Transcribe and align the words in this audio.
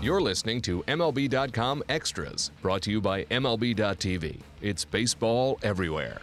You're 0.00 0.20
listening 0.20 0.62
to 0.62 0.84
MLB.com 0.84 1.82
Extras, 1.88 2.52
brought 2.62 2.82
to 2.82 2.90
you 2.92 3.00
by 3.00 3.24
MLB.tv. 3.24 4.38
It's 4.62 4.84
baseball 4.84 5.58
everywhere. 5.64 6.20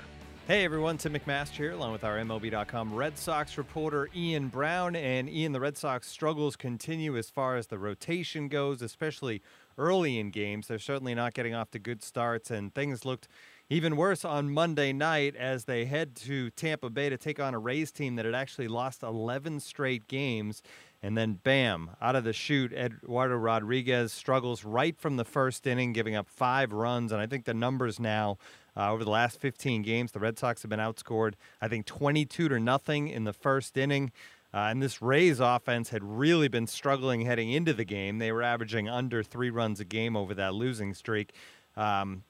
Hey 0.48 0.64
everyone, 0.64 0.98
Tim 0.98 1.14
McMaster 1.14 1.58
here, 1.58 1.72
along 1.74 1.92
with 1.92 2.06
our 2.06 2.18
MLB.com 2.20 2.94
Red 2.94 3.18
Sox 3.18 3.58
reporter 3.58 4.08
Ian 4.16 4.48
Browne. 4.48 4.96
And 4.96 5.30
Ian, 5.30 5.52
the 5.52 5.60
Red 5.60 5.76
Sox 5.76 6.08
struggles 6.08 6.56
continue 6.56 7.18
as 7.18 7.30
far 7.30 7.58
as 7.58 7.68
the 7.68 7.78
rotation 7.78 8.48
goes, 8.48 8.82
especially 8.82 9.42
early 9.78 10.20
in 10.20 10.30
games. 10.30 10.70
They're 10.70 10.80
certainly 10.80 11.14
not 11.14 11.34
getting 11.34 11.54
off 11.54 11.72
to 11.72 11.80
good 11.80 12.02
starts, 12.02 12.50
and 12.50 12.74
things 12.74 13.04
looked 13.04 13.28
even 13.70 13.98
worse 13.98 14.24
on 14.24 14.52
Monday 14.52 14.94
night 14.94 15.36
as 15.36 15.66
they 15.66 15.84
head 15.86 16.16
to 16.16 16.50
Tampa 16.52 16.90
Bay 16.90 17.10
to 17.10 17.18
take 17.18 17.40
on 17.42 17.54
a 17.54 17.60
Rays 17.60 17.92
team 17.92 18.16
that 18.16 18.24
had 18.24 18.36
actually 18.36 18.68
lost 18.68 19.04
11 19.04 19.60
straight 19.60 20.08
games. 20.08 20.62
And 21.06 21.16
then, 21.16 21.34
bam, 21.44 21.92
out 22.02 22.16
of 22.16 22.24
the 22.24 22.34
chute, 22.34 22.74
Eduardo 22.74 23.36
Rodriguez 23.36 24.12
struggles 24.12 24.66
right 24.66 24.98
from 24.98 25.18
the 25.18 25.24
first 25.24 25.68
inning, 25.68 25.94
giving 25.94 26.16
up 26.16 26.28
five 26.28 26.74
runs. 26.74 27.12
And 27.12 27.22
I 27.22 27.28
think 27.28 27.46
the 27.46 27.54
numbers 27.54 28.00
now 28.00 28.40
uh, 28.76 28.92
over 28.92 29.04
the 29.04 29.12
last 29.12 29.40
15 29.40 29.84
games, 29.84 30.14
the 30.14 30.20
Red 30.20 30.40
Sox 30.40 30.64
have 30.64 30.70
been 30.70 30.80
outscored, 30.80 31.36
I 31.62 31.68
think, 31.68 31.86
22 31.86 32.50
to 32.50 32.60
nothing 32.60 33.08
in 33.08 33.24
the 33.24 33.34
first 33.34 33.78
inning. 33.78 34.12
Uh, 34.52 34.70
and 34.72 34.82
this 34.82 35.00
Rays 35.00 35.40
offense 35.40 35.90
had 35.90 36.04
really 36.04 36.48
been 36.48 36.66
struggling 36.66 37.22
heading 37.22 37.52
into 37.52 37.74
the 37.74 37.86
game. 37.86 38.18
They 38.18 38.32
were 38.32 38.42
averaging 38.42 38.90
under 38.90 39.22
three 39.22 39.52
runs 39.52 39.80
a 39.80 39.86
game 39.86 40.18
over 40.18 40.34
that 40.34 40.56
losing 40.56 40.96
streak. 40.96 41.34
Um, 41.78 42.24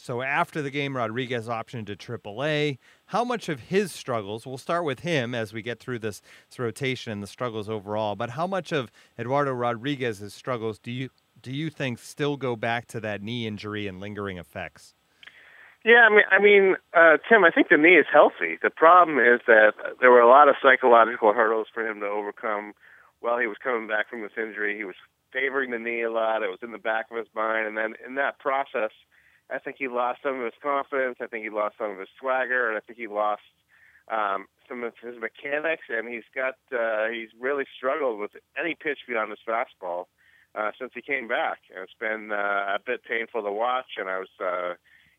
so 0.00 0.22
after 0.22 0.62
the 0.62 0.70
game, 0.70 0.96
Rodriguez 0.96 1.48
optioned 1.48 1.86
to 1.86 1.96
AAA. 1.96 2.78
How 3.06 3.24
much 3.24 3.48
of 3.48 3.58
his 3.58 3.90
struggles, 3.90 4.46
we'll 4.46 4.56
start 4.56 4.84
with 4.84 5.00
him 5.00 5.34
as 5.34 5.52
we 5.52 5.60
get 5.60 5.80
through 5.80 5.98
this, 5.98 6.22
this 6.48 6.58
rotation 6.60 7.10
and 7.12 7.20
the 7.20 7.26
struggles 7.26 7.68
overall, 7.68 8.14
but 8.14 8.30
how 8.30 8.46
much 8.46 8.70
of 8.70 8.92
Eduardo 9.18 9.52
Rodriguez's 9.52 10.32
struggles 10.32 10.78
do 10.78 10.92
you 10.92 11.10
do 11.40 11.52
you 11.52 11.70
think 11.70 11.98
still 11.98 12.36
go 12.36 12.56
back 12.56 12.86
to 12.88 13.00
that 13.00 13.22
knee 13.22 13.46
injury 13.46 13.86
and 13.86 14.00
lingering 14.00 14.38
effects? 14.38 14.94
Yeah, 15.84 16.08
I 16.08 16.10
mean, 16.10 16.24
I 16.30 16.38
mean, 16.42 16.76
uh, 16.94 17.18
Tim, 17.28 17.44
I 17.44 17.50
think 17.50 17.68
the 17.68 17.76
knee 17.76 17.94
is 17.94 18.06
healthy. 18.12 18.58
The 18.60 18.70
problem 18.70 19.18
is 19.18 19.40
that 19.46 19.74
there 20.00 20.10
were 20.10 20.20
a 20.20 20.28
lot 20.28 20.48
of 20.48 20.56
psychological 20.60 21.32
hurdles 21.32 21.68
for 21.72 21.86
him 21.86 22.00
to 22.00 22.06
overcome 22.06 22.72
while 23.20 23.38
he 23.38 23.46
was 23.46 23.56
coming 23.62 23.86
back 23.86 24.10
from 24.10 24.22
this 24.22 24.32
injury. 24.36 24.76
He 24.76 24.84
was 24.84 24.96
favoring 25.32 25.70
the 25.70 25.78
knee 25.78 26.02
a 26.02 26.10
lot. 26.10 26.42
It 26.42 26.50
was 26.50 26.58
in 26.62 26.72
the 26.72 26.78
back 26.78 27.06
of 27.10 27.16
his 27.16 27.28
mind, 27.34 27.68
and 27.68 27.76
then 27.76 27.94
in 28.04 28.16
that 28.16 28.40
process, 28.40 28.90
I 29.50 29.58
think 29.58 29.76
he 29.78 29.88
lost 29.88 30.20
some 30.22 30.38
of 30.38 30.44
his 30.44 30.60
confidence. 30.62 31.16
I 31.20 31.26
think 31.26 31.44
he 31.44 31.50
lost 31.50 31.76
some 31.78 31.90
of 31.92 31.98
his 31.98 32.08
swagger, 32.20 32.68
and 32.68 32.76
I 32.76 32.80
think 32.80 32.98
he 32.98 33.06
lost 33.06 33.42
um, 34.08 34.46
some 34.68 34.84
of 34.84 34.92
his 35.02 35.14
mechanics. 35.20 35.84
And 35.88 36.08
he's 36.08 36.28
got 36.34 36.56
uh, 36.72 37.08
he's 37.08 37.30
really 37.38 37.64
struggled 37.76 38.18
with 38.20 38.32
any 38.58 38.74
pitch 38.74 38.98
beyond 39.08 39.30
his 39.30 39.40
fastball 39.48 40.04
uh, 40.54 40.72
since 40.78 40.92
he 40.94 41.00
came 41.00 41.28
back. 41.28 41.58
And 41.74 41.82
it's 41.82 41.98
been 41.98 42.30
uh, 42.32 42.76
a 42.76 42.78
bit 42.84 43.04
painful 43.04 43.42
to 43.42 43.52
watch. 43.52 43.96
And 43.96 44.08
I 44.08 44.18
was, 44.18 44.28
uh, 44.40 44.74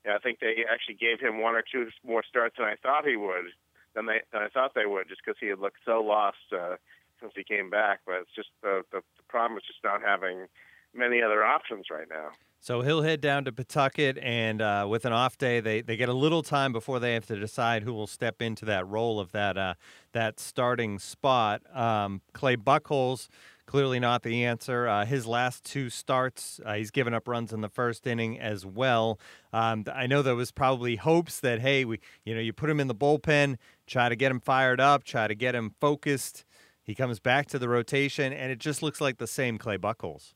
you 0.05 0.11
know, 0.11 0.16
I 0.16 0.19
think 0.19 0.39
they 0.39 0.63
actually 0.72 0.95
gave 0.95 1.19
him 1.19 1.41
one 1.41 1.55
or 1.55 1.63
two 1.63 1.89
more 2.05 2.23
starts 2.27 2.57
than 2.57 2.67
I 2.67 2.75
thought 2.75 3.07
he 3.07 3.16
would, 3.16 3.50
than 3.95 4.05
they 4.05 4.22
than 4.31 4.44
I 4.44 4.50
thought 4.50 4.75
they 4.75 4.85
would, 4.85 5.09
just 5.09 5.22
because 5.25 5.39
he 5.39 5.47
had 5.47 5.59
looked 5.59 5.81
so 5.85 6.02
lost 6.02 6.53
uh, 6.53 6.75
since 7.19 7.33
he 7.35 7.44
came 7.44 7.72
back. 7.72 8.02
But 8.05 8.22
it's 8.22 8.35
just 8.35 8.50
the, 8.61 8.83
the 8.91 9.02
the 9.17 9.25
problem 9.27 9.57
is 9.57 9.66
just 9.66 9.83
not 9.83 10.02
having 10.05 10.45
many 10.94 11.22
other 11.22 11.44
options 11.44 11.88
right 11.89 12.07
now. 12.09 12.30
So 12.62 12.82
he'll 12.82 13.04
head 13.04 13.22
down 13.22 13.46
to 13.46 13.54
Pawtucket, 13.54 14.18
and 14.22 14.62
uh, 14.62 14.86
with 14.90 15.06
an 15.06 15.14
off 15.14 15.38
day, 15.38 15.62
they, 15.62 15.82
they 15.82 15.96
get 15.96 16.10
a 16.10 16.14
little 16.14 16.44
time 16.44 16.74
before 16.74 17.00
they 17.00 17.14
have 17.14 17.26
to 17.28 17.40
decide 17.40 17.84
who 17.84 17.94
will 17.94 18.06
step 18.06 18.42
into 18.42 18.66
that 18.66 18.86
role 18.86 19.18
of 19.18 19.32
that 19.32 19.58
uh, 19.58 19.76
that 20.12 20.42
starting 20.42 21.00
spot. 21.00 21.62
Um, 21.74 22.22
Clay 22.34 22.58
Buchholz, 22.58 23.30
clearly 23.66 23.98
not 23.98 24.24
the 24.24 24.44
answer. 24.44 24.90
Uh, 24.90 25.06
his 25.06 25.26
last 25.26 25.64
two 25.64 25.90
starts, 25.90 26.60
uh, 26.66 26.74
he's 26.74 26.92
given 26.92 27.14
up 27.14 27.30
runs 27.30 27.54
in 27.54 27.62
the 27.62 27.70
first 27.70 28.06
inning 28.06 28.38
as 28.38 28.66
well. 28.66 29.22
Um, 29.53 29.86
I 29.94 30.06
know 30.06 30.22
there 30.22 30.36
was 30.36 30.52
probably 30.52 30.98
hopes 30.98 31.40
that 31.40 31.62
hey, 31.62 31.86
we 31.86 32.02
you 32.25 32.36
know 32.36 32.42
you 32.42 32.52
put 32.52 32.69
him 32.69 32.81
in 32.81 32.88
the 32.88 32.96
bullpen, 32.96 33.56
try 33.88 34.09
to 34.09 34.18
get 34.18 34.31
him 34.31 34.42
fired 34.42 34.81
up, 34.81 35.06
try 35.06 35.28
to 35.28 35.36
get 35.36 35.56
him 35.56 35.75
focused. 35.80 36.44
He 36.84 36.94
comes 36.94 37.22
back 37.22 37.48
to 37.48 37.59
the 37.59 37.69
rotation, 37.69 38.34
and 38.34 38.52
it 38.52 38.59
just 38.59 38.84
looks 38.84 39.00
like 39.00 39.18
the 39.18 39.28
same 39.28 39.58
Clay 39.58 39.78
Buchholz. 39.78 40.34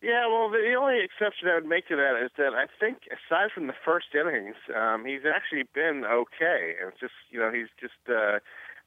Yeah, 0.00 0.28
well, 0.30 0.48
the 0.48 0.74
only 0.78 1.02
exception 1.02 1.48
I 1.48 1.54
would 1.54 1.66
make 1.66 1.88
to 1.88 1.96
that 1.96 2.14
is 2.22 2.30
that 2.38 2.54
I 2.54 2.66
think, 2.78 3.10
aside 3.10 3.50
from 3.50 3.66
the 3.66 3.74
first 3.84 4.14
innings, 4.14 4.54
um, 4.70 5.04
he's 5.04 5.26
actually 5.26 5.64
been 5.74 6.04
okay. 6.06 6.78
It's 6.78 7.00
just, 7.00 7.18
you 7.30 7.40
know, 7.40 7.50
he's 7.50 7.66
just 7.80 7.98
uh, 8.06 8.38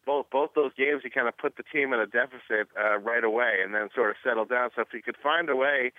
both 0.05 0.29
both 0.31 0.51
those 0.55 0.72
games 0.73 1.01
he 1.03 1.09
kind 1.09 1.27
of 1.27 1.38
put 1.38 1.57
the 1.57 1.67
team 1.67 1.91
in 1.91 1.99
a 1.99 2.07
deficit 2.07 2.72
uh, 2.79 2.97
right 2.99 3.25
away, 3.25 3.59
and 3.61 3.75
then 3.75 3.89
sort 3.94 4.09
of 4.09 4.16
settled 4.23 4.49
down. 4.49 4.69
So 4.75 4.83
if 4.83 4.91
he 4.91 5.01
could 5.01 5.17
find 5.22 5.49
a 5.49 5.55
way 5.55 5.91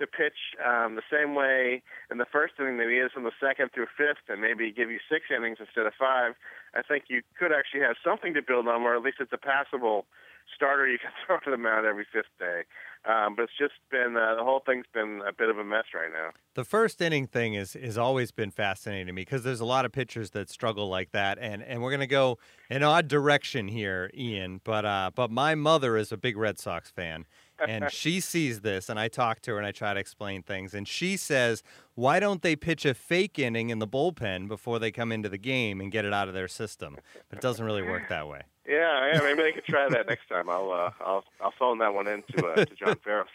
to 0.00 0.06
pitch 0.08 0.56
um, 0.64 0.96
the 0.96 1.06
same 1.12 1.34
way 1.36 1.82
in 2.10 2.16
the 2.16 2.26
first 2.26 2.54
inning 2.58 2.78
that 2.78 2.88
he 2.88 2.96
is 2.96 3.12
from 3.12 3.22
the 3.24 3.36
second 3.38 3.70
through 3.72 3.86
fifth, 3.96 4.24
and 4.32 4.40
maybe 4.40 4.72
give 4.72 4.90
you 4.90 4.98
six 5.12 5.26
innings 5.28 5.58
instead 5.60 5.84
of 5.84 5.92
five, 5.92 6.34
I 6.74 6.80
think 6.80 7.04
you 7.08 7.20
could 7.38 7.52
actually 7.52 7.84
have 7.84 7.96
something 8.02 8.32
to 8.32 8.40
build 8.40 8.66
on, 8.66 8.80
or 8.80 8.96
at 8.96 9.02
least 9.02 9.18
it's 9.20 9.32
a 9.32 9.38
passable 9.38 10.06
starter 10.54 10.88
you 10.88 10.98
can 11.02 11.10
throw 11.26 11.38
to 11.40 11.50
the 11.50 11.56
mound 11.56 11.86
every 11.86 12.06
fifth 12.10 12.32
day. 12.38 12.62
Um, 13.06 13.36
but 13.36 13.42
it's 13.42 13.52
just 13.58 13.74
been 13.90 14.16
uh, 14.16 14.34
the 14.34 14.42
whole 14.42 14.62
thing's 14.64 14.86
been 14.94 15.20
a 15.28 15.32
bit 15.32 15.50
of 15.50 15.58
a 15.58 15.64
mess 15.64 15.84
right 15.94 16.10
now. 16.10 16.30
The 16.54 16.64
first 16.64 17.02
inning 17.02 17.26
thing 17.26 17.52
is 17.52 17.74
has 17.74 17.98
always 17.98 18.30
been 18.30 18.50
fascinating 18.50 19.08
to 19.08 19.12
me 19.12 19.22
because 19.22 19.42
there's 19.42 19.60
a 19.60 19.66
lot 19.66 19.84
of 19.84 19.92
pitchers 19.92 20.30
that 20.30 20.48
struggle 20.48 20.88
like 20.88 21.10
that, 21.12 21.38
and 21.38 21.62
and 21.62 21.82
we're 21.82 21.90
gonna 21.90 22.06
go 22.06 22.38
an 22.70 22.82
odd 22.82 23.08
direction 23.08 23.68
here, 23.68 24.10
Ian. 24.16 24.62
But 24.64 24.86
uh, 24.86 25.10
but 25.14 25.30
my 25.30 25.54
mother 25.54 25.98
is 25.98 26.12
a 26.12 26.16
big 26.16 26.38
Red 26.38 26.58
Sox 26.58 26.90
fan. 26.90 27.26
And 27.58 27.90
she 27.90 28.20
sees 28.20 28.60
this, 28.60 28.88
and 28.88 28.98
I 28.98 29.08
talk 29.08 29.40
to 29.42 29.52
her 29.52 29.58
and 29.58 29.66
I 29.66 29.72
try 29.72 29.94
to 29.94 30.00
explain 30.00 30.42
things. 30.42 30.74
And 30.74 30.86
she 30.86 31.16
says, 31.16 31.62
Why 31.94 32.20
don't 32.20 32.42
they 32.42 32.56
pitch 32.56 32.84
a 32.84 32.94
fake 32.94 33.38
inning 33.38 33.70
in 33.70 33.78
the 33.78 33.88
bullpen 33.88 34.48
before 34.48 34.78
they 34.78 34.90
come 34.90 35.12
into 35.12 35.28
the 35.28 35.38
game 35.38 35.80
and 35.80 35.90
get 35.90 36.04
it 36.04 36.12
out 36.12 36.28
of 36.28 36.34
their 36.34 36.48
system? 36.48 36.96
But 37.28 37.38
it 37.38 37.42
doesn't 37.42 37.64
really 37.64 37.82
work 37.82 38.08
that 38.08 38.28
way. 38.28 38.42
Yeah, 38.66 39.12
yeah, 39.12 39.20
maybe 39.20 39.42
they 39.42 39.52
could 39.52 39.66
try 39.66 39.86
that 39.90 40.06
next 40.08 40.26
time. 40.26 40.48
I'll 40.48 40.72
uh, 40.72 40.90
I'll 40.98 41.22
I'll 41.38 41.52
phone 41.58 41.80
that 41.80 41.92
one 41.92 42.06
in 42.06 42.22
to, 42.22 42.46
uh, 42.46 42.64
to 42.64 42.74
John 42.74 42.96
Farrell. 43.04 43.26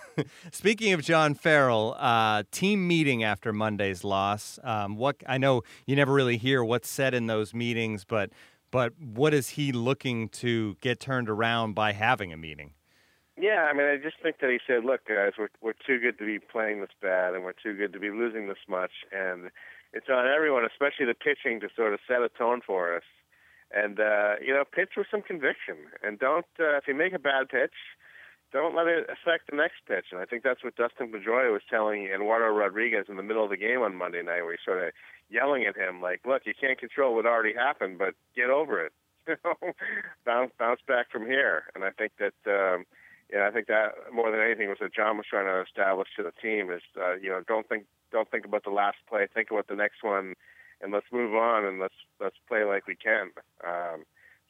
Speaking 0.50 0.92
of 0.92 1.02
John 1.02 1.34
Farrell, 1.34 1.94
uh, 2.00 2.42
team 2.50 2.88
meeting 2.88 3.22
after 3.22 3.52
Monday's 3.52 4.02
loss. 4.02 4.58
Um, 4.64 4.96
what 4.96 5.22
I 5.24 5.38
know 5.38 5.62
you 5.86 5.94
never 5.94 6.12
really 6.12 6.36
hear 6.36 6.64
what's 6.64 6.88
said 6.88 7.14
in 7.14 7.28
those 7.28 7.54
meetings, 7.54 8.04
but 8.04 8.30
but 8.72 8.94
what 8.98 9.32
is 9.32 9.50
he 9.50 9.70
looking 9.70 10.28
to 10.30 10.76
get 10.80 10.98
turned 10.98 11.30
around 11.30 11.74
by 11.74 11.92
having 11.92 12.32
a 12.32 12.36
meeting? 12.36 12.72
Yeah, 13.36 13.68
I 13.70 13.72
mean, 13.72 13.86
I 13.86 13.96
just 13.96 14.16
think 14.22 14.38
that 14.40 14.50
he 14.50 14.58
said, 14.66 14.84
"Look, 14.84 15.06
guys, 15.06 15.32
we're 15.38 15.48
we're 15.60 15.72
too 15.86 15.98
good 15.98 16.18
to 16.18 16.26
be 16.26 16.38
playing 16.38 16.80
this 16.80 16.94
bad, 17.00 17.34
and 17.34 17.44
we're 17.44 17.54
too 17.54 17.74
good 17.74 17.92
to 17.94 18.00
be 18.00 18.10
losing 18.10 18.46
this 18.46 18.64
much, 18.68 18.92
and 19.10 19.50
it's 19.92 20.08
on 20.10 20.26
everyone, 20.26 20.64
especially 20.64 21.06
the 21.06 21.14
pitching, 21.14 21.60
to 21.60 21.68
sort 21.74 21.94
of 21.94 22.00
set 22.06 22.22
a 22.22 22.28
tone 22.28 22.60
for 22.64 22.94
us." 22.96 23.04
and 23.72 23.98
uh, 24.00 24.34
you 24.44 24.52
know, 24.52 24.64
pitch 24.70 24.90
with 24.96 25.06
some 25.10 25.22
conviction, 25.22 25.76
and 26.02 26.18
don't 26.18 26.46
uh, 26.60 26.76
if 26.76 26.86
you 26.86 26.94
make 26.94 27.12
a 27.12 27.18
bad 27.18 27.48
pitch, 27.48 27.72
don't 28.52 28.76
let 28.76 28.86
it 28.86 29.08
affect 29.08 29.50
the 29.50 29.56
next 29.56 29.80
pitch. 29.88 30.06
And 30.12 30.20
I 30.20 30.24
think 30.26 30.42
that's 30.42 30.62
what 30.62 30.76
Dustin 30.76 31.10
Pedroia 31.10 31.52
was 31.52 31.62
telling 31.68 32.06
Eduardo 32.06 32.54
Rodriguez 32.54 33.06
in 33.08 33.16
the 33.16 33.22
middle 33.22 33.44
of 33.44 33.50
the 33.50 33.56
game 33.56 33.80
on 33.80 33.96
Monday 33.96 34.22
night, 34.22 34.42
where 34.42 34.52
he's 34.52 34.64
sort 34.64 34.82
of 34.82 34.92
yelling 35.30 35.64
at 35.64 35.76
him 35.76 36.00
like, 36.00 36.20
"Look, 36.26 36.42
you 36.44 36.54
can't 36.58 36.78
control 36.78 37.14
what 37.14 37.26
already 37.26 37.54
happened, 37.54 37.98
but 37.98 38.14
get 38.36 38.50
over 38.50 38.84
it. 38.84 38.92
You 39.28 39.36
know, 39.44 39.72
bounce 40.26 40.50
bounce 40.58 40.80
back 40.86 41.10
from 41.10 41.26
here." 41.26 41.64
And 41.74 41.84
I 41.84 41.90
think 41.90 42.12
that. 42.18 42.34
Um, 42.46 42.84
yeah, 43.32 43.48
I 43.48 43.50
think 43.50 43.66
that 43.68 43.94
more 44.12 44.30
than 44.30 44.40
anything 44.40 44.68
was 44.68 44.78
what 44.78 44.94
John 44.94 45.16
was 45.16 45.26
trying 45.28 45.46
to 45.46 45.62
establish 45.62 46.08
to 46.16 46.22
the 46.22 46.32
team 46.42 46.70
is, 46.70 46.82
uh, 47.00 47.14
you 47.14 47.30
know, 47.30 47.42
don't 47.48 47.66
think 47.68 47.84
don't 48.10 48.30
think 48.30 48.44
about 48.44 48.64
the 48.64 48.70
last 48.70 48.98
play, 49.08 49.26
think 49.32 49.50
about 49.50 49.68
the 49.68 49.74
next 49.74 50.02
one, 50.02 50.34
and 50.82 50.92
let's 50.92 51.06
move 51.10 51.34
on 51.34 51.64
and 51.64 51.80
let's 51.80 51.94
let's 52.20 52.36
play 52.46 52.64
like 52.64 52.86
we 52.86 52.94
can. 52.94 53.30
Um, 53.66 54.04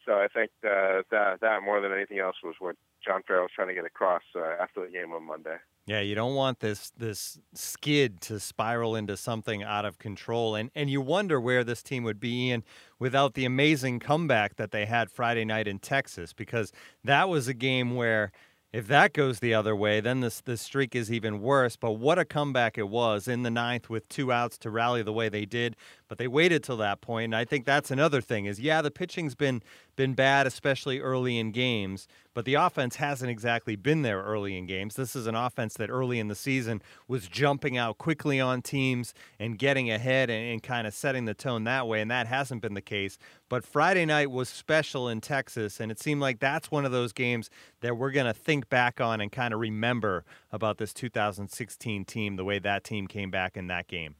so 0.05 0.13
I 0.15 0.27
think 0.27 0.51
uh, 0.65 1.03
that 1.11 1.39
that 1.39 1.63
more 1.63 1.79
than 1.79 1.93
anything 1.93 2.19
else 2.19 2.35
was 2.43 2.55
what 2.59 2.75
John 3.05 3.21
Farrell 3.25 3.43
was 3.43 3.51
trying 3.55 3.69
to 3.69 3.73
get 3.73 3.85
across 3.85 4.23
uh, 4.35 4.61
after 4.61 4.85
the 4.85 4.91
game 4.91 5.13
on 5.13 5.25
Monday. 5.25 5.57
Yeah, 5.85 5.99
you 5.99 6.15
don't 6.15 6.35
want 6.35 6.59
this 6.59 6.91
this 6.97 7.39
skid 7.53 8.19
to 8.21 8.39
spiral 8.39 8.95
into 8.95 9.15
something 9.15 9.63
out 9.63 9.85
of 9.85 9.97
control, 9.97 10.55
and 10.55 10.71
and 10.75 10.89
you 10.89 10.99
wonder 10.99 11.39
where 11.39 11.63
this 11.63 11.83
team 11.83 12.03
would 12.03 12.19
be 12.19 12.51
in 12.51 12.63
without 12.99 13.33
the 13.33 13.45
amazing 13.45 13.99
comeback 13.99 14.57
that 14.57 14.71
they 14.71 14.85
had 14.85 15.09
Friday 15.09 15.45
night 15.45 15.67
in 15.67 15.79
Texas, 15.79 16.33
because 16.33 16.73
that 17.03 17.29
was 17.29 17.47
a 17.47 17.53
game 17.53 17.95
where 17.95 18.31
if 18.73 18.87
that 18.87 19.13
goes 19.13 19.39
the 19.39 19.53
other 19.53 19.75
way, 19.75 20.01
then 20.01 20.21
this 20.21 20.41
this 20.41 20.61
streak 20.61 20.95
is 20.95 21.11
even 21.11 21.41
worse. 21.41 21.75
But 21.75 21.93
what 21.93 22.17
a 22.17 22.25
comeback 22.25 22.77
it 22.77 22.89
was 22.89 23.27
in 23.27 23.43
the 23.43 23.51
ninth 23.51 23.87
with 23.87 24.09
two 24.09 24.31
outs 24.31 24.57
to 24.59 24.71
rally 24.71 25.03
the 25.03 25.13
way 25.13 25.29
they 25.29 25.45
did. 25.45 25.75
But 26.13 26.19
they 26.19 26.27
waited 26.27 26.61
till 26.61 26.77
that 26.77 27.01
point. 27.01 27.23
And 27.23 27.35
I 27.35 27.43
think 27.43 27.65
that's 27.65 27.89
another 27.89 28.21
thing 28.21 28.45
is 28.45 28.59
yeah, 28.59 28.83
the 28.83 28.91
pitching's 28.91 29.33
been 29.33 29.63
been 29.95 30.13
bad, 30.13 30.45
especially 30.45 30.99
early 30.99 31.39
in 31.39 31.51
games, 31.51 32.07
but 32.35 32.45
the 32.45 32.53
offense 32.53 32.97
hasn't 32.97 33.31
exactly 33.31 33.75
been 33.75 34.03
there 34.03 34.21
early 34.21 34.55
in 34.55 34.67
games. 34.67 34.95
This 34.95 35.15
is 35.15 35.25
an 35.25 35.33
offense 35.33 35.73
that 35.77 35.89
early 35.89 36.19
in 36.19 36.27
the 36.27 36.35
season 36.35 36.83
was 37.07 37.27
jumping 37.27 37.77
out 37.77 37.97
quickly 37.97 38.39
on 38.39 38.61
teams 38.61 39.15
and 39.39 39.57
getting 39.57 39.89
ahead 39.89 40.29
and, 40.29 40.51
and 40.51 40.61
kind 40.61 40.85
of 40.85 40.93
setting 40.93 41.25
the 41.25 41.33
tone 41.33 41.63
that 41.63 41.87
way, 41.87 41.99
and 41.99 42.11
that 42.11 42.27
hasn't 42.27 42.61
been 42.61 42.75
the 42.75 42.81
case. 42.81 43.17
But 43.49 43.65
Friday 43.65 44.05
night 44.05 44.29
was 44.29 44.49
special 44.49 45.09
in 45.09 45.19
Texas, 45.19 45.79
and 45.79 45.91
it 45.91 45.99
seemed 45.99 46.21
like 46.21 46.39
that's 46.39 46.69
one 46.69 46.85
of 46.85 46.91
those 46.91 47.11
games 47.11 47.49
that 47.81 47.97
we're 47.97 48.11
going 48.11 48.27
to 48.27 48.33
think 48.33 48.69
back 48.69 49.01
on 49.01 49.19
and 49.19 49.31
kind 49.31 49.51
of 49.51 49.59
remember 49.59 50.25
about 50.51 50.77
this 50.77 50.93
2016 50.93 52.05
team, 52.05 52.35
the 52.35 52.45
way 52.45 52.59
that 52.59 52.83
team 52.83 53.07
came 53.07 53.31
back 53.31 53.57
in 53.57 53.65
that 53.65 53.87
game. 53.87 54.13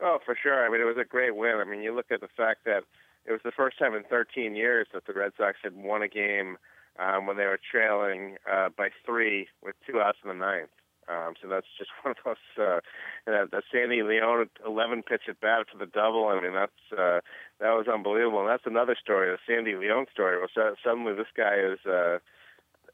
Oh, 0.00 0.18
for 0.24 0.36
sure. 0.40 0.66
I 0.66 0.70
mean, 0.70 0.80
it 0.80 0.84
was 0.84 0.98
a 1.00 1.04
great 1.04 1.36
win. 1.36 1.56
I 1.56 1.64
mean, 1.64 1.82
you 1.82 1.94
look 1.94 2.10
at 2.10 2.20
the 2.20 2.28
fact 2.36 2.64
that 2.64 2.84
it 3.24 3.32
was 3.32 3.40
the 3.44 3.52
first 3.52 3.78
time 3.78 3.94
in 3.94 4.04
13 4.04 4.54
years 4.54 4.86
that 4.92 5.06
the 5.06 5.12
Red 5.12 5.32
Sox 5.36 5.58
had 5.62 5.74
won 5.74 6.02
a 6.02 6.08
game 6.08 6.58
um, 6.98 7.26
when 7.26 7.36
they 7.36 7.44
were 7.44 7.58
trailing 7.58 8.36
uh, 8.50 8.68
by 8.76 8.88
three 9.04 9.48
with 9.62 9.74
two 9.86 10.00
outs 10.00 10.18
in 10.22 10.28
the 10.28 10.34
ninth. 10.34 10.70
Um, 11.08 11.34
so 11.40 11.48
that's 11.48 11.66
just 11.78 11.90
one 12.02 12.14
of 12.18 12.24
those. 12.24 12.64
Uh, 12.66 12.80
that, 13.26 13.62
Sandy 13.72 14.02
Leon 14.02 14.48
11 14.66 15.02
pitch 15.02 15.22
at 15.28 15.40
bat 15.40 15.66
for 15.70 15.78
the 15.78 15.86
double. 15.90 16.28
I 16.28 16.40
mean, 16.40 16.54
that's 16.54 16.82
uh, 16.92 17.20
that 17.60 17.72
was 17.72 17.86
unbelievable. 17.92 18.40
And 18.40 18.48
that's 18.48 18.66
another 18.66 18.96
story, 19.00 19.30
the 19.30 19.38
Sandy 19.46 19.76
Leon 19.76 20.06
story. 20.12 20.38
Well, 20.38 20.48
so, 20.54 20.74
suddenly 20.84 21.14
this 21.14 21.30
guy 21.36 21.56
is 21.56 21.78
uh, 21.86 22.18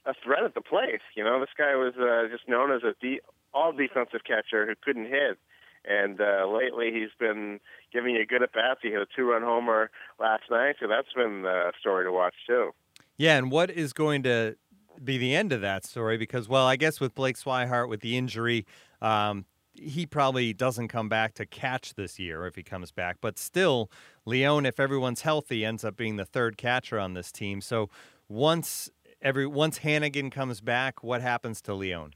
a 0.05 0.15
threat 0.23 0.45
at 0.45 0.55
the 0.55 0.61
plate. 0.61 1.01
You 1.15 1.25
know, 1.25 1.41
this 1.41 1.57
guy 1.57 1.75
was 1.75 1.95
uh, 1.97 2.29
just 2.31 2.49
known 2.49 2.71
as 2.73 2.83
a 2.83 2.95
de- 3.01 3.21
all 3.55 3.73
defensive 3.73 4.25
catcher 4.25 4.67
who 4.67 4.75
couldn't 4.83 5.07
hit. 5.07 5.39
And 5.85 6.21
uh, 6.21 6.47
lately, 6.49 6.91
he's 6.93 7.11
been 7.19 7.59
giving 7.93 8.15
you 8.15 8.25
good 8.25 8.43
at 8.43 8.53
bats. 8.53 8.81
He 8.83 8.91
hit 8.91 9.01
a 9.01 9.07
two-run 9.17 9.43
homer 9.43 9.91
last 10.21 10.45
night, 10.51 10.77
so 10.81 10.87
that's 10.87 11.13
been 11.15 11.45
a 11.45 11.73
story 11.81 12.05
to 12.05 12.13
watch 12.13 12.35
too. 12.47 12.71
Yeah, 13.17 13.37
and 13.37 13.51
what 13.51 13.71
is 13.71 13.93
going 13.93 14.23
to 14.23 14.57
be 15.03 15.19
the 15.19 15.35
end 15.35 15.53
of 15.53 15.61
that 15.61 15.85
story? 15.85 16.17
Because, 16.17 16.49
well, 16.49 16.67
I 16.67 16.77
guess 16.77 17.01
with 17.01 17.15
Blake 17.15 17.37
Swihart 17.37 17.89
with 17.89 18.01
the 18.01 18.17
injury, 18.17 18.65
um, 19.01 19.45
he 19.75 20.07
probably 20.07 20.53
doesn't 20.53 20.89
come 20.89 21.09
back 21.09 21.35
to 21.35 21.47
catch 21.47 21.95
this 21.95 22.19
year 22.19 22.47
if 22.47 22.55
he 22.55 22.63
comes 22.63 22.93
back. 22.93 23.17
But 23.21 23.39
still, 23.39 23.91
Leon, 24.25 24.67
if 24.67 24.79
everyone's 24.79 25.23
healthy, 25.23 25.65
ends 25.65 25.85
up 25.85 25.97
being 25.97 26.17
the 26.17 26.25
third 26.25 26.57
catcher 26.57 26.99
on 26.99 27.15
this 27.15 27.33
team. 27.33 27.61
So 27.61 27.91
once 28.29 28.91
every 29.21 29.47
once 29.47 29.81
Hanigan 29.81 30.31
comes 30.31 30.61
back, 30.61 31.03
what 31.03 31.23
happens 31.23 31.61
to 31.63 31.75
Leon? 31.75 32.15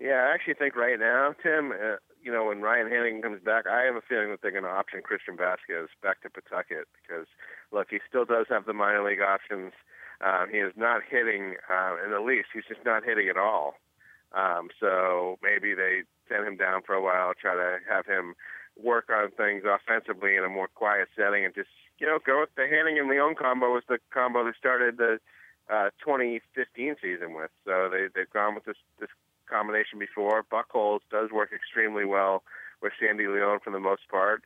Yeah, 0.00 0.26
I 0.28 0.34
actually 0.34 0.54
think 0.54 0.76
right 0.76 0.98
now, 0.98 1.34
Tim, 1.42 1.72
uh, 1.72 1.96
you 2.24 2.32
know, 2.32 2.46
when 2.46 2.62
Ryan 2.62 2.88
Hanigan 2.88 3.22
comes 3.22 3.42
back, 3.44 3.66
I 3.66 3.82
have 3.82 3.96
a 3.96 4.00
feeling 4.00 4.30
that 4.30 4.40
they're 4.40 4.50
going 4.50 4.64
to 4.64 4.70
option 4.70 5.02
Christian 5.02 5.36
Vazquez 5.36 5.88
back 6.02 6.22
to 6.22 6.30
Pawtucket 6.30 6.88
because, 6.96 7.26
look, 7.70 7.88
he 7.90 7.98
still 8.08 8.24
does 8.24 8.46
have 8.48 8.64
the 8.64 8.72
minor 8.72 9.04
league 9.04 9.20
options. 9.20 9.72
Uh, 10.24 10.46
he 10.50 10.56
is 10.56 10.72
not 10.74 11.02
hitting 11.04 11.56
uh, 11.68 11.96
in 12.02 12.10
the 12.10 12.20
least. 12.20 12.48
He's 12.54 12.64
just 12.66 12.84
not 12.84 13.04
hitting 13.04 13.28
at 13.28 13.36
all. 13.36 13.74
Um, 14.32 14.68
so 14.80 15.38
maybe 15.42 15.74
they 15.74 16.02
send 16.28 16.48
him 16.48 16.56
down 16.56 16.80
for 16.82 16.94
a 16.94 17.02
while, 17.02 17.32
try 17.38 17.54
to 17.54 17.78
have 17.88 18.06
him 18.06 18.34
work 18.82 19.10
on 19.12 19.30
things 19.30 19.62
offensively 19.68 20.34
in 20.34 20.44
a 20.44 20.48
more 20.48 20.66
quiet 20.66 21.08
setting, 21.14 21.44
and 21.44 21.54
just 21.54 21.68
you 21.98 22.06
know 22.06 22.18
go 22.24 22.40
with 22.40 22.54
the 22.56 22.62
Hanigan 22.62 23.08
Leon 23.08 23.36
combo 23.38 23.72
was 23.72 23.84
the 23.88 23.98
combo 24.12 24.44
they 24.44 24.56
started 24.58 24.96
the 24.96 25.20
uh, 25.70 25.90
2015 26.02 26.96
season 27.00 27.34
with. 27.34 27.50
So 27.64 27.88
they 27.92 28.08
they've 28.12 28.30
gone 28.30 28.56
with 28.56 28.64
this 28.64 28.80
this 28.98 29.10
combination 29.54 29.98
before. 29.98 30.42
Buchholz 30.42 31.06
does 31.10 31.30
work 31.30 31.50
extremely 31.54 32.04
well 32.04 32.42
with 32.82 32.92
Sandy 32.98 33.28
Leon 33.28 33.60
for 33.62 33.70
the 33.70 33.78
most 33.78 34.02
part. 34.10 34.42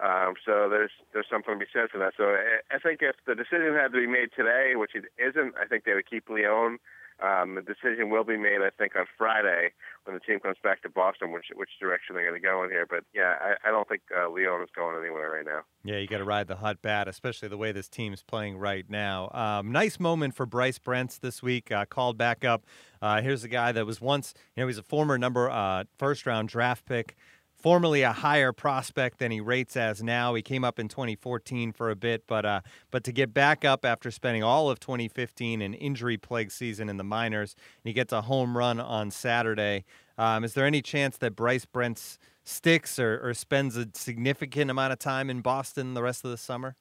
Um, 0.00 0.34
so 0.46 0.68
there's 0.70 0.90
there's 1.12 1.26
something 1.30 1.54
to 1.54 1.58
be 1.58 1.70
said 1.72 1.90
for 1.90 1.98
that. 1.98 2.14
So 2.16 2.24
I, 2.24 2.76
I 2.76 2.78
think 2.78 3.02
if 3.02 3.16
the 3.26 3.34
decision 3.34 3.74
had 3.74 3.92
to 3.92 4.00
be 4.00 4.06
made 4.06 4.30
today, 4.34 4.72
which 4.74 4.94
it 4.94 5.04
isn't, 5.18 5.54
I 5.60 5.66
think 5.66 5.84
they 5.84 5.94
would 5.94 6.08
keep 6.08 6.30
Leon. 6.30 6.78
Um, 7.20 7.54
the 7.54 7.62
decision 7.62 8.10
will 8.10 8.24
be 8.24 8.36
made, 8.36 8.60
I 8.62 8.70
think, 8.70 8.96
on 8.96 9.06
Friday 9.16 9.72
when 10.04 10.14
the 10.14 10.20
team 10.20 10.40
comes 10.40 10.56
back 10.62 10.82
to 10.82 10.88
Boston, 10.88 11.32
which 11.32 11.46
which 11.54 11.70
direction 11.80 12.14
they're 12.14 12.28
going 12.28 12.40
to 12.40 12.46
go 12.46 12.64
in 12.64 12.70
here. 12.70 12.86
But 12.88 13.04
yeah, 13.14 13.34
I, 13.40 13.68
I 13.68 13.70
don't 13.70 13.88
think 13.88 14.02
uh, 14.16 14.28
Leon 14.28 14.62
is 14.62 14.68
going 14.74 14.96
anywhere 15.00 15.30
right 15.30 15.44
now. 15.44 15.60
Yeah, 15.84 15.98
you 15.98 16.06
got 16.06 16.18
to 16.18 16.24
ride 16.24 16.48
the 16.48 16.56
hot 16.56 16.82
bat, 16.82 17.08
especially 17.08 17.48
the 17.48 17.56
way 17.56 17.72
this 17.72 17.88
team's 17.88 18.22
playing 18.22 18.56
right 18.56 18.88
now. 18.88 19.30
Um, 19.32 19.72
nice 19.72 20.00
moment 20.00 20.34
for 20.34 20.46
Bryce 20.46 20.78
Brentz 20.78 21.20
this 21.20 21.42
week. 21.42 21.70
Uh, 21.70 21.84
called 21.84 22.18
back 22.18 22.44
up. 22.44 22.64
Uh, 23.00 23.20
here's 23.20 23.44
a 23.44 23.48
guy 23.48 23.72
that 23.72 23.84
was 23.84 24.00
once, 24.00 24.34
you 24.56 24.62
know, 24.62 24.68
he's 24.68 24.78
a 24.78 24.82
former 24.82 25.18
number 25.18 25.50
uh, 25.50 25.84
first 25.98 26.26
round 26.26 26.48
draft 26.48 26.86
pick 26.86 27.16
formerly 27.62 28.02
a 28.02 28.12
higher 28.12 28.52
prospect 28.52 29.18
than 29.18 29.30
he 29.30 29.40
rates 29.40 29.76
as 29.76 30.02
now. 30.02 30.34
He 30.34 30.42
came 30.42 30.64
up 30.64 30.78
in 30.78 30.88
2014 30.88 31.72
for 31.72 31.90
a 31.90 31.96
bit, 31.96 32.24
but 32.26 32.44
uh, 32.44 32.60
but 32.90 33.04
to 33.04 33.12
get 33.12 33.32
back 33.32 33.64
up 33.64 33.84
after 33.84 34.10
spending 34.10 34.42
all 34.42 34.68
of 34.68 34.80
2015 34.80 35.62
an 35.62 35.74
injury 35.74 36.16
plagued 36.16 36.52
season 36.52 36.88
in 36.88 36.96
the 36.96 37.04
minors, 37.04 37.54
and 37.54 37.88
he 37.88 37.92
gets 37.92 38.12
a 38.12 38.22
home 38.22 38.58
run 38.58 38.80
on 38.80 39.10
Saturday. 39.10 39.84
Um, 40.18 40.44
is 40.44 40.54
there 40.54 40.66
any 40.66 40.82
chance 40.82 41.16
that 41.18 41.36
Bryce 41.36 41.64
Brentz 41.64 42.18
sticks 42.44 42.98
or, 42.98 43.20
or 43.22 43.32
spends 43.32 43.76
a 43.76 43.88
significant 43.94 44.70
amount 44.70 44.92
of 44.92 44.98
time 44.98 45.30
in 45.30 45.40
Boston 45.40 45.94
the 45.94 46.02
rest 46.02 46.24
of 46.24 46.30
the 46.30 46.36
summer? 46.36 46.76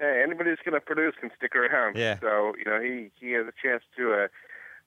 Hey, 0.00 0.20
anybody 0.24 0.50
who's 0.50 0.58
going 0.64 0.74
to 0.74 0.80
produce 0.80 1.14
can 1.20 1.30
stick 1.36 1.54
around. 1.54 1.96
Yeah. 1.96 2.18
So 2.20 2.54
you 2.58 2.64
know 2.64 2.80
he 2.80 3.10
he 3.20 3.32
has 3.32 3.46
a 3.46 3.52
chance 3.62 3.82
to. 3.96 4.24
Uh, 4.24 4.28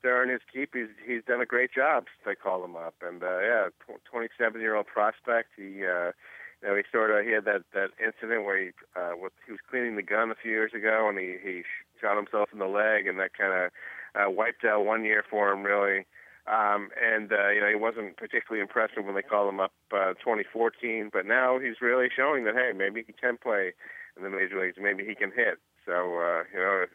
to 0.06 0.12
earn 0.12 0.30
his 0.30 0.42
keep. 0.52 0.74
He's 0.74 0.94
he's 1.06 1.24
done 1.25 1.42
a 1.42 1.46
great 1.46 1.74
job. 1.74 2.06
They 2.25 2.36
call 2.36 2.63
him 2.63 2.75
up, 2.75 2.96
and 3.02 3.22
uh, 3.24 3.40
yeah, 3.40 3.68
27 4.10 4.62
year 4.62 4.75
old 4.75 4.88
prospect. 4.88 5.50
He 5.57 5.84
uh, 5.84 6.13
you 6.62 6.69
know 6.69 6.75
he 6.75 6.84
sort 6.92 7.12
of 7.12 7.25
he 7.25 7.34
had 7.34 7.46
that 7.46 7.63
that 7.74 7.90
incident 8.00 8.46
where 8.46 8.62
he 8.62 8.69
uh, 8.96 9.18
with, 9.18 9.34
he 9.46 9.52
was 9.52 9.62
cleaning 9.69 9.96
the 9.96 10.04
gun 10.04 10.31
a 10.31 10.36
few 10.36 10.52
years 10.52 10.72
ago, 10.74 11.10
and 11.10 11.18
he 11.18 11.36
he 11.42 11.63
shot 12.00 12.16
himself 12.16 12.50
in 12.54 12.60
the 12.60 12.69
leg, 12.69 13.07
and 13.07 13.19
that 13.19 13.34
kind 13.34 13.54
of 13.54 13.72
uh, 14.13 14.30
wiped 14.30 14.63
out 14.63 14.86
one 14.86 15.04
year 15.04 15.24
for 15.28 15.52
him 15.52 15.63
really. 15.63 16.06
Um, 16.46 16.90
and 17.02 17.34
uh, 17.34 17.50
you 17.50 17.60
know 17.60 17.69
he 17.69 17.75
wasn't 17.75 18.18
particularly 18.18 18.62
impressive 18.62 19.04
when 19.04 19.16
they 19.16 19.25
called 19.25 19.50
him 19.50 19.60
up 19.60 19.74
uh, 19.92 20.13
2014, 20.22 21.10
but 21.12 21.25
now 21.25 21.57
he's 21.57 21.81
really 21.81 22.07
showing 22.16 22.46
that 22.46 22.54
hey 22.54 22.72
maybe 22.78 23.04
he 23.06 23.13
can 23.13 23.38
play 23.42 23.74
in 24.16 24.22
the 24.22 24.30
major 24.30 24.62
leagues, 24.62 24.78
maybe 24.80 25.04
he 25.04 25.16
can 25.16 25.31
hit. 25.31 25.57
So 25.84 26.22
uh, 26.22 26.44
you 26.54 26.62
know 26.62 26.86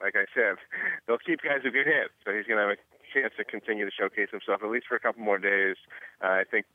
like 0.00 0.14
I 0.16 0.26
said, 0.34 0.56
they'll 1.06 1.22
keep 1.22 1.42
guys 1.42 1.60
who 1.62 1.70
can 1.70 1.84
hit. 1.84 2.12
So 2.24 2.32
he's 2.32 2.46
going 2.46 2.58
to 2.60 2.68
have 2.68 2.76
a 2.76 2.80
chance 3.12 3.32
to 3.38 3.44
continue 3.44 3.84
to 3.84 3.94
showcase 3.94 4.28
himself 4.30 4.62
at 4.62 4.70
least 4.70 4.86
for 4.88 4.96
a 4.96 5.00
couple 5.00 5.22
more 5.22 5.38
days. 5.38 5.76
Uh, 6.22 6.42
I 6.42 6.44
think 6.44 6.66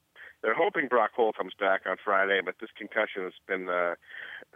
they're 0.42 0.56
hoping 0.56 0.88
Brock 0.88 1.12
Holt 1.16 1.38
comes 1.38 1.54
back 1.60 1.82
on 1.86 1.98
Friday, 2.04 2.42
but 2.44 2.56
this 2.60 2.70
concussion 2.78 3.24
has 3.24 3.34
been 3.48 3.70
uh, 3.70 3.96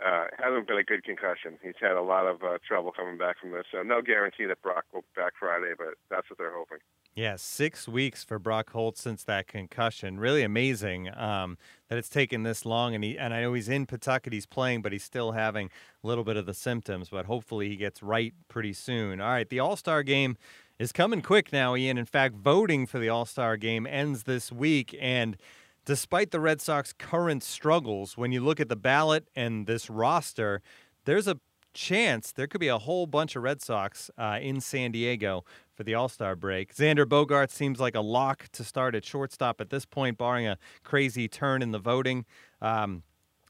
uh, 0.03 0.25
hasn't 0.37 0.67
been 0.67 0.77
a 0.77 0.83
good 0.83 1.03
concussion. 1.03 1.57
He's 1.63 1.75
had 1.79 1.91
a 1.91 2.01
lot 2.01 2.25
of 2.25 2.43
uh, 2.43 2.57
trouble 2.67 2.91
coming 2.91 3.17
back 3.17 3.39
from 3.39 3.51
this. 3.51 3.65
So 3.71 3.83
no 3.83 4.01
guarantee 4.01 4.45
that 4.45 4.61
Brock 4.61 4.85
will 4.93 5.01
be 5.01 5.21
back 5.21 5.33
Friday, 5.39 5.73
but 5.77 5.95
that's 6.09 6.29
what 6.29 6.37
they're 6.37 6.55
hoping. 6.55 6.79
Yeah, 7.15 7.37
six 7.37 7.87
weeks 7.87 8.25
for 8.25 8.39
Brock 8.39 8.71
Holt 8.71 8.97
since 8.97 9.23
that 9.23 9.47
concussion. 9.47 10.19
Really 10.19 10.43
amazing 10.43 11.15
um, 11.15 11.57
that 11.87 11.97
it's 11.97 12.09
taken 12.09 12.43
this 12.43 12.65
long. 12.65 12.93
And 12.93 13.03
he 13.03 13.17
and 13.17 13.33
I 13.33 13.41
know 13.41 13.53
he's 13.53 13.69
in 13.69 13.85
Pawtucket, 13.85 14.33
he's 14.33 14.45
playing, 14.45 14.81
but 14.81 14.91
he's 14.91 15.03
still 15.03 15.31
having 15.31 15.69
a 16.03 16.07
little 16.07 16.25
bit 16.25 16.35
of 16.35 16.45
the 16.45 16.53
symptoms. 16.53 17.09
But 17.09 17.25
hopefully 17.25 17.69
he 17.69 17.77
gets 17.77 18.03
right 18.03 18.33
pretty 18.49 18.73
soon. 18.73 19.21
All 19.21 19.29
right, 19.29 19.47
the 19.47 19.59
All 19.59 19.77
Star 19.77 20.03
game 20.03 20.35
is 20.77 20.91
coming 20.91 21.21
quick 21.21 21.53
now, 21.53 21.75
Ian. 21.75 21.97
In 21.97 22.05
fact, 22.05 22.35
voting 22.35 22.85
for 22.85 22.99
the 22.99 23.07
All 23.07 23.25
Star 23.25 23.55
game 23.55 23.87
ends 23.87 24.23
this 24.23 24.51
week, 24.51 24.93
and 24.99 25.37
despite 25.85 26.31
the 26.31 26.39
Red 26.39 26.61
Sox 26.61 26.93
current 26.93 27.43
struggles, 27.43 28.17
when 28.17 28.31
you 28.31 28.41
look 28.41 28.59
at 28.59 28.69
the 28.69 28.75
ballot 28.75 29.27
and 29.35 29.67
this 29.67 29.89
roster, 29.89 30.61
there's 31.05 31.27
a 31.27 31.39
chance 31.73 32.31
there 32.31 32.47
could 32.47 32.61
be 32.61 32.69
a 32.69 32.79
whole 32.79 33.05
bunch 33.05 33.35
of 33.35 33.43
Red 33.43 33.61
Sox 33.61 34.09
uh, 34.17 34.39
in 34.41 34.61
San 34.61 34.91
Diego 34.91 35.43
for 35.75 35.83
the 35.83 35.93
All 35.93 36.09
Star 36.09 36.35
break. 36.35 36.73
Xander 36.73 37.05
Bogaerts 37.05 37.51
seems 37.51 37.79
like 37.79 37.95
a 37.95 38.01
lock 38.01 38.47
to 38.53 38.63
start 38.63 38.95
at 38.95 39.05
shortstop 39.05 39.61
at 39.61 39.69
this 39.69 39.85
point, 39.85 40.17
barring 40.17 40.47
a 40.47 40.57
crazy 40.83 41.27
turn 41.27 41.61
in 41.61 41.71
the 41.71 41.79
voting. 41.79 42.25
Um, 42.61 43.03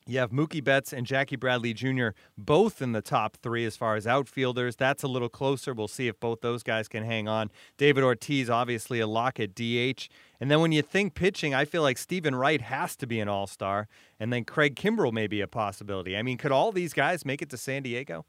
you 0.07 0.19
have 0.19 0.29
Mookie 0.29 0.63
Betts 0.63 0.93
and 0.93 1.05
Jackie 1.05 1.35
Bradley 1.35 1.73
Jr. 1.73 2.09
both 2.37 2.81
in 2.81 2.91
the 2.91 3.01
top 3.01 3.37
three 3.37 3.65
as 3.65 3.75
far 3.75 3.95
as 3.95 4.05
outfielders. 4.05 4.75
That's 4.75 5.01
a 5.01 5.07
little 5.07 5.29
closer. 5.29 5.73
We'll 5.73 5.87
see 5.87 6.07
if 6.07 6.19
both 6.19 6.41
those 6.41 6.61
guys 6.61 6.87
can 6.87 7.03
hang 7.03 7.27
on. 7.27 7.49
David 7.77 8.03
Ortiz, 8.03 8.49
obviously 8.49 8.99
a 8.99 9.07
lock 9.07 9.39
at 9.39 9.55
DH. 9.55 10.07
And 10.39 10.51
then 10.51 10.61
when 10.61 10.71
you 10.71 10.83
think 10.83 11.15
pitching, 11.15 11.55
I 11.55 11.65
feel 11.65 11.81
like 11.81 11.97
Steven 11.97 12.35
Wright 12.35 12.61
has 12.61 12.95
to 12.97 13.07
be 13.07 13.19
an 13.19 13.27
all 13.27 13.47
star. 13.47 13.87
And 14.19 14.31
then 14.31 14.45
Craig 14.45 14.75
Kimbrel 14.75 15.11
may 15.11 15.25
be 15.25 15.41
a 15.41 15.47
possibility. 15.47 16.15
I 16.15 16.21
mean, 16.21 16.37
could 16.37 16.51
all 16.51 16.71
these 16.71 16.93
guys 16.93 17.25
make 17.25 17.41
it 17.41 17.49
to 17.49 17.57
San 17.57 17.81
Diego? 17.81 18.25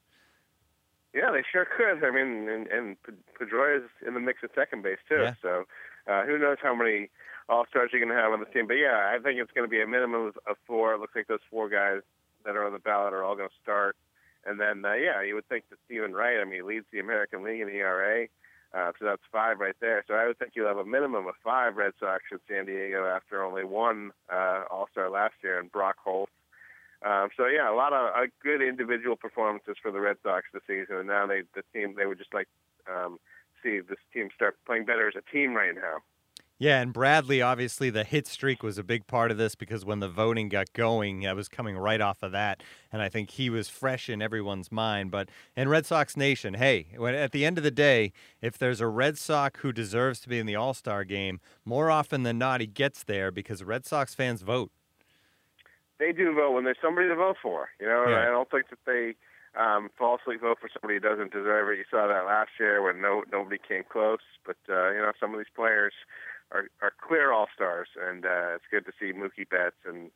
Yeah, 1.12 1.30
they 1.30 1.42
sure 1.50 1.66
could. 1.66 2.06
I 2.06 2.10
mean, 2.10 2.48
and, 2.48 2.66
and 2.68 2.96
Pedroia 3.38 3.78
is 3.78 3.90
in 4.06 4.14
the 4.14 4.20
mix 4.20 4.40
at 4.42 4.50
second 4.54 4.82
base, 4.82 4.98
too. 5.08 5.16
Yeah. 5.16 5.34
So 5.42 5.64
uh, 6.06 6.24
who 6.24 6.38
knows 6.38 6.58
how 6.62 6.74
many 6.74 7.10
all 7.48 7.66
stars 7.70 7.90
you're 7.92 8.04
going 8.04 8.14
to 8.14 8.20
have 8.20 8.32
on 8.32 8.40
the 8.40 8.46
team. 8.46 8.66
But 8.66 8.74
yeah, 8.74 9.12
I 9.14 9.18
think 9.22 9.38
it's 9.38 9.52
going 9.52 9.66
to 9.66 9.70
be 9.70 9.80
a 9.80 9.86
minimum 9.86 10.32
of 10.46 10.56
four. 10.66 10.94
It 10.94 11.00
looks 11.00 11.14
like 11.14 11.28
those 11.28 11.44
four 11.50 11.68
guys 11.68 12.02
that 12.44 12.56
are 12.56 12.66
on 12.66 12.72
the 12.72 12.78
ballot 12.78 13.12
are 13.12 13.24
all 13.24 13.36
going 13.36 13.48
to 13.48 13.62
start. 13.62 13.96
And 14.44 14.60
then, 14.60 14.84
uh, 14.84 14.94
yeah, 14.94 15.22
you 15.22 15.34
would 15.34 15.48
think 15.48 15.64
that 15.70 15.78
Steven 15.86 16.12
Wright, 16.12 16.38
I 16.40 16.44
mean, 16.44 16.54
he 16.54 16.62
leads 16.62 16.86
the 16.92 17.00
American 17.00 17.42
League 17.42 17.60
in 17.60 17.68
ERA. 17.68 18.28
Uh, 18.74 18.92
so 18.98 19.04
that's 19.04 19.22
five 19.32 19.58
right 19.58 19.74
there. 19.80 20.04
So 20.06 20.14
I 20.14 20.26
would 20.26 20.38
think 20.38 20.52
you'll 20.54 20.68
have 20.68 20.76
a 20.76 20.84
minimum 20.84 21.26
of 21.26 21.34
five 21.42 21.76
Red 21.76 21.92
Sox 21.98 22.24
in 22.30 22.38
San 22.48 22.66
Diego 22.66 23.06
after 23.06 23.42
only 23.42 23.64
one 23.64 24.12
uh, 24.32 24.64
All 24.70 24.88
Star 24.92 25.08
last 25.08 25.34
year, 25.42 25.58
and 25.58 25.70
Brock 25.70 25.96
Holt. 26.02 26.30
Um, 27.04 27.28
so 27.36 27.46
yeah, 27.46 27.70
a 27.70 27.74
lot 27.74 27.92
of 27.92 28.14
uh, 28.14 28.26
good 28.42 28.62
individual 28.62 29.16
performances 29.16 29.76
for 29.80 29.90
the 29.90 30.00
Red 30.00 30.16
Sox 30.22 30.46
this 30.52 30.62
season, 30.66 30.96
and 30.96 31.06
now 31.06 31.26
they 31.26 31.42
the 31.54 31.62
team 31.72 31.94
they 31.96 32.06
would 32.06 32.18
just 32.18 32.34
like 32.34 32.48
um, 32.92 33.18
see 33.62 33.80
this 33.80 33.98
team 34.12 34.28
start 34.34 34.56
playing 34.66 34.84
better 34.84 35.08
as 35.08 35.14
a 35.14 35.32
team 35.32 35.54
right 35.54 35.74
now. 35.74 35.98
Yeah, 36.58 36.80
and 36.80 36.90
Bradley, 36.90 37.42
obviously, 37.42 37.90
the 37.90 38.02
hit 38.02 38.26
streak 38.26 38.62
was 38.62 38.78
a 38.78 38.82
big 38.82 39.06
part 39.06 39.30
of 39.30 39.36
this 39.36 39.54
because 39.54 39.84
when 39.84 40.00
the 40.00 40.08
voting 40.08 40.48
got 40.48 40.72
going, 40.72 41.26
I 41.26 41.34
was 41.34 41.48
coming 41.48 41.76
right 41.76 42.00
off 42.00 42.22
of 42.22 42.32
that. 42.32 42.62
And 42.90 43.02
I 43.02 43.10
think 43.10 43.32
he 43.32 43.50
was 43.50 43.68
fresh 43.68 44.08
in 44.08 44.22
everyone's 44.22 44.72
mind. 44.72 45.10
But 45.10 45.28
in 45.54 45.68
Red 45.68 45.84
Sox 45.84 46.16
Nation, 46.16 46.54
hey, 46.54 46.86
when, 46.96 47.14
at 47.14 47.32
the 47.32 47.44
end 47.44 47.58
of 47.58 47.64
the 47.64 47.70
day, 47.70 48.12
if 48.40 48.56
there's 48.56 48.80
a 48.80 48.86
Red 48.86 49.18
Sox 49.18 49.60
who 49.60 49.70
deserves 49.70 50.18
to 50.20 50.30
be 50.30 50.38
in 50.38 50.46
the 50.46 50.56
All 50.56 50.72
Star 50.72 51.04
game, 51.04 51.40
more 51.66 51.90
often 51.90 52.22
than 52.22 52.38
not, 52.38 52.62
he 52.62 52.66
gets 52.66 53.04
there 53.04 53.30
because 53.30 53.62
Red 53.62 53.84
Sox 53.84 54.14
fans 54.14 54.40
vote. 54.40 54.70
They 55.98 56.12
do 56.12 56.34
vote 56.34 56.52
when 56.52 56.64
there's 56.64 56.78
somebody 56.80 57.08
to 57.08 57.16
vote 57.16 57.36
for. 57.42 57.68
You 57.78 57.86
know, 57.86 58.06
Yeah. 58.08 58.22
I 58.22 58.26
don't 58.26 58.50
think 58.50 58.70
that 58.70 58.78
they 58.86 59.14
um, 59.56 59.90
falsely 59.98 60.36
vote 60.36 60.58
for 60.60 60.70
somebody 60.72 60.94
who 60.94 61.00
doesn't 61.00 61.32
deserve 61.32 61.70
it. 61.70 61.78
You 61.78 61.84
saw 61.90 62.06
that 62.06 62.24
last 62.24 62.50
year 62.58 62.82
when 62.82 63.00
no 63.00 63.24
nobody 63.30 63.58
came 63.58 63.84
close. 63.88 64.24
But 64.44 64.56
uh, 64.68 64.90
you 64.92 64.98
know, 64.98 65.12
some 65.18 65.32
of 65.32 65.38
these 65.38 65.52
players 65.54 65.92
are 66.52 66.68
are 66.82 66.92
clear 67.06 67.32
all 67.32 67.48
stars, 67.54 67.88
and 68.00 68.24
uh, 68.24 68.54
it's 68.54 68.64
good 68.70 68.86
to 68.86 68.92
see 68.98 69.12
Mookie 69.12 69.48
Betts 69.48 69.76
and 69.84 70.10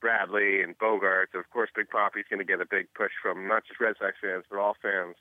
Bradley 0.00 0.62
and 0.62 0.76
Bogaerts. 0.78 1.34
Of 1.34 1.48
course, 1.50 1.70
Big 1.74 1.88
Poppy's 1.88 2.26
going 2.28 2.38
to 2.38 2.44
get 2.44 2.60
a 2.60 2.66
big 2.66 2.86
push 2.94 3.12
from 3.22 3.48
not 3.48 3.64
just 3.66 3.80
Red 3.80 3.96
Sox 3.98 4.14
fans, 4.20 4.44
but 4.50 4.58
all 4.58 4.76
fans 4.82 5.16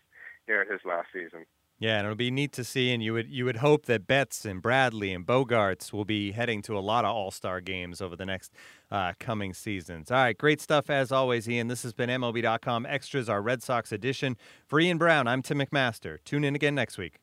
here 0.47 0.61
at 0.61 0.71
his 0.71 0.81
last 0.85 1.07
season. 1.13 1.45
Yeah, 1.79 1.97
and 1.97 2.05
it'll 2.05 2.15
be 2.15 2.31
neat 2.31 2.53
to 2.53 2.63
see, 2.63 2.93
and 2.93 3.03
you 3.03 3.13
would 3.13 3.29
you 3.29 3.45
would 3.45 3.57
hope 3.57 3.87
that 3.87 4.07
Betts 4.07 4.45
and 4.45 4.61
Bradley 4.61 5.11
and 5.11 5.25
Bogaerts 5.25 5.91
will 5.91 6.05
be 6.05 6.31
heading 6.31 6.61
to 6.63 6.77
a 6.77 6.79
lot 6.79 7.03
of 7.03 7.11
All 7.11 7.31
Star 7.31 7.59
games 7.61 8.01
over 8.01 8.15
the 8.15 8.25
next 8.25 8.53
uh, 8.91 9.13
coming 9.19 9.53
seasons. 9.53 10.11
All 10.11 10.17
right, 10.17 10.37
great 10.37 10.61
stuff 10.61 10.89
as 10.89 11.11
always, 11.11 11.49
Ian. 11.49 11.67
This 11.67 11.83
has 11.83 11.93
been 11.93 12.09
MLB.com 12.09 12.85
Extras, 12.85 13.27
our 13.27 13.41
Red 13.41 13.63
Sox 13.63 13.91
edition. 13.91 14.37
For 14.65 14.79
Ian 14.79 14.97
Browne, 14.97 15.27
I'm 15.27 15.41
Tim 15.41 15.59
McMaster. 15.59 16.19
Tune 16.23 16.43
in 16.43 16.55
again 16.55 16.75
next 16.75 16.97
week. 16.97 17.22